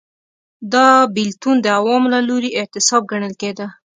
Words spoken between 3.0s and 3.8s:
ګڼل کېده.